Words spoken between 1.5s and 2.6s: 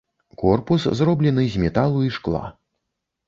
з металу і шкла.